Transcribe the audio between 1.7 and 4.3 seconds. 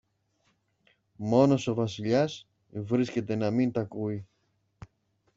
Βασιλιάς βρίσκεται να μην τ' ακούει